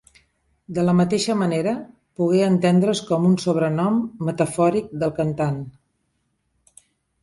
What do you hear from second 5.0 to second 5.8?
del cantant.